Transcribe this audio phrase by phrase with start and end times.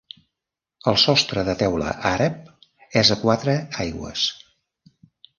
[0.91, 2.39] El sostre de teula àrab
[3.01, 3.55] és a quatre
[3.85, 4.23] aigües.